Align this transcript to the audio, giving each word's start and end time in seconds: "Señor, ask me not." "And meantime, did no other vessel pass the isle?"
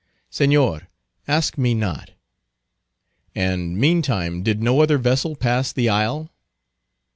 "Señor, 0.31 0.87
ask 1.27 1.59
me 1.59 1.75
not." 1.75 2.13
"And 3.35 3.77
meantime, 3.77 4.41
did 4.41 4.59
no 4.59 4.81
other 4.81 4.97
vessel 4.97 5.35
pass 5.35 5.71
the 5.71 5.89
isle?" 5.89 6.31